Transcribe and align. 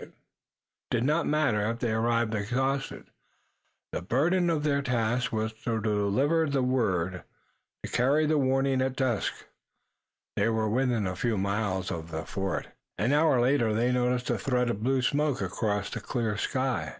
It 0.00 0.14
did 0.92 1.02
not 1.02 1.26
matter 1.26 1.58
now 1.60 1.70
if 1.72 1.80
they 1.80 1.90
arrived 1.90 2.32
exhausted. 2.32 3.06
The 3.90 4.00
burden 4.00 4.48
of 4.48 4.62
their 4.62 4.80
task 4.80 5.32
was 5.32 5.52
to 5.64 5.80
deliver 5.80 6.48
the 6.48 6.62
word, 6.62 7.24
to 7.82 7.90
carry 7.90 8.24
the 8.24 8.38
warning. 8.38 8.80
At 8.80 8.94
dusk, 8.94 9.32
they 10.36 10.48
were 10.50 10.68
within 10.68 11.08
a 11.08 11.16
few 11.16 11.36
miles 11.36 11.90
of 11.90 12.12
the 12.12 12.24
fort. 12.24 12.68
An 12.96 13.12
hour 13.12 13.40
later 13.40 13.74
they 13.74 13.90
noticed 13.90 14.30
a 14.30 14.38
thread 14.38 14.70
of 14.70 14.84
blue 14.84 15.02
smoke 15.02 15.40
across 15.40 15.90
the 15.90 15.98
clear 16.00 16.36
sky. 16.36 16.98